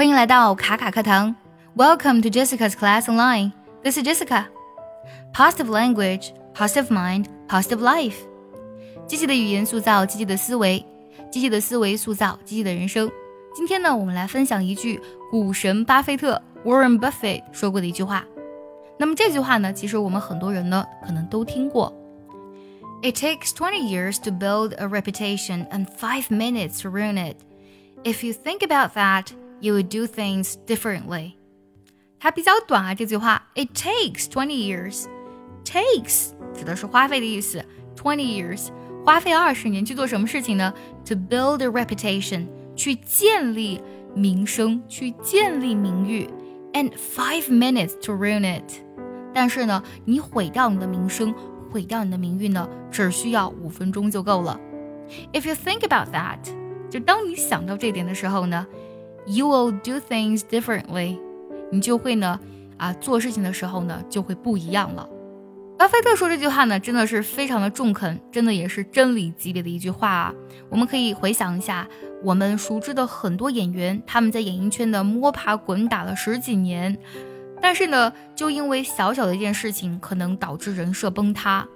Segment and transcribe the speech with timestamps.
[0.00, 1.34] 欢迎来到卡卡课堂，
[1.76, 3.52] Welcome to Jessica's class online.
[3.82, 4.46] This is Jessica.
[5.32, 8.16] Positive language, positive mind, positive life.
[9.06, 10.84] 积极的语言塑造积极的思维，
[11.30, 13.10] 积极的思维塑造积极的人生。
[13.54, 15.00] 今天呢，我们来分享一句
[15.30, 18.24] 股神巴菲特 Warren Buffett 说过的一句话。
[18.98, 21.92] 那么这句话呢，其实我们很多人呢可能都听过。
[23.02, 27.36] It takes twenty years to build a reputation and five minutes to ruin it.
[28.04, 29.26] If you think about that,
[29.60, 31.32] you would do things differently.
[32.18, 33.48] 它比较短啊，这句话。
[33.54, 35.04] It takes twenty years.
[35.64, 37.64] Takes 指的是花费的意思。
[37.96, 38.68] Twenty years
[39.04, 40.72] 花费二十年去做什么事情呢？
[41.06, 43.80] To build a reputation 去建立
[44.14, 46.28] 名声，去建立名誉。
[46.72, 48.82] And five minutes to ruin it.
[49.32, 51.34] 但是呢，你毁掉你的名声，
[51.70, 54.58] 毁掉你的名誉呢，只需要五分钟就够了。
[55.32, 56.38] If you think about that，
[56.90, 58.66] 就当你想到这点的时候呢
[59.31, 61.17] ，you will do things differently，
[61.71, 62.39] 你就会呢，
[62.77, 65.07] 啊，做事情的时候呢，就会不一样了。
[65.77, 70.33] 巴菲特说这句话呢，真的是非常的中肯，真的也是真理级别的一句话啊。
[70.69, 71.87] 我们可以回想一下，
[72.23, 76.95] 我们熟知的很多演员，他们在演艺圈的摸爬滚打了十几年。
[77.59, 81.67] 但是呢，就因为小小的一件事情，可能导致人设崩塌，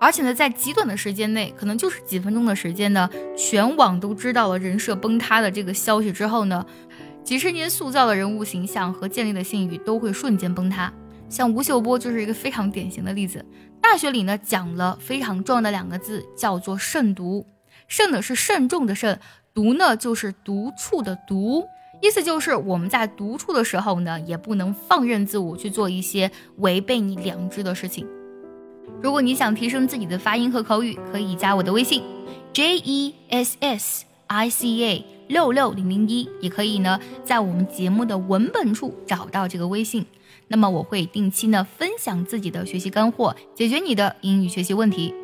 [0.00, 6.64] 而且呢，在极短的时间内，可能就是几分钟的时间呢，全网都知道了人设崩塌的这个消息之后呢，
[7.22, 10.92] 几十年塑造的人物形象和建立的信誉都会瞬间崩塌。
[11.28, 13.44] 像吴秀波就是一个非常典型的例子。
[13.80, 17.46] 大学里呢，讲了非常重要的两个字，叫做慎独。
[17.88, 19.18] 慎呢是慎重的慎，
[19.54, 21.64] 独呢就是独处的独。
[22.02, 28.06] 意思就是，我们在独处的时候呢，也不能放任自我去做一些违背你良知的事情。
[29.02, 32.02] 如果你想提升自己的发音和口语，可以加我的微信
[32.52, 40.04] j e s s i c a 六六零零一，也可以呢在我们节目的文本处找到这个微信。
[40.48, 45.14] 那么我会定期呢分享自己的学习干货，解决你的英语学习问题。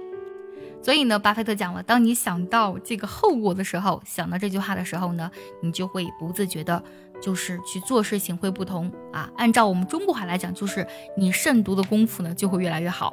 [0.82, 5.30] 所以呢，巴菲特讲了，当你想到这个后果的时候，想到这句话的时候呢，
[5.62, 6.82] 你就会不自觉的，
[7.20, 9.30] 就是去做事情会不同啊。
[9.36, 10.86] 按照我们中国话来讲，就是
[11.18, 13.12] 你慎独的功夫呢就会越来越好。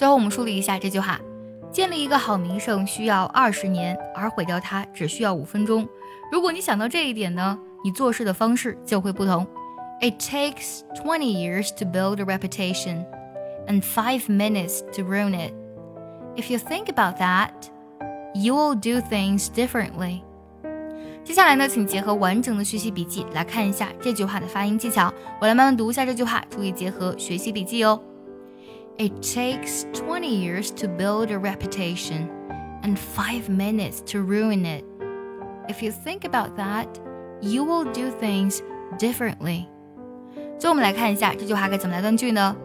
[0.00, 1.20] 最后我们梳理一下这句话：
[1.70, 5.86] 建立一个好名声需要二十年，而毁掉它只需要五分钟。
[6.32, 9.46] 如果你想到这一点呢，你做事的方式就会不同。
[10.00, 13.04] It takes twenty years to build a reputation,
[13.66, 15.52] and five minutes to ruin it.
[16.34, 17.50] If you think about that,
[18.32, 20.22] you will do things differently.
[21.22, 25.12] 接下来呢，请结合完整的学习笔记来看一下这句话的发音技巧。
[25.42, 28.00] 我来慢慢读一下这句话，注意结合学习笔记哦。
[28.97, 32.29] It takes twenty years to build a reputation,
[32.81, 34.83] and five minutes to ruin it.
[35.67, 36.87] If you think about that,
[37.41, 38.61] you will do things
[38.97, 39.67] differently.
[40.57, 42.55] 最后我们来看一下这句话该怎么来断句呢？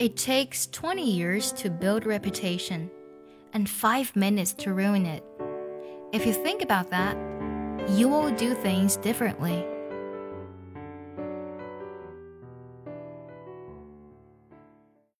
[0.00, 2.90] it takes 20 years to build a reputation
[3.52, 5.22] and 5 minutes to ruin it.
[6.12, 7.16] If you think about that,
[7.88, 9.64] you will do things differently.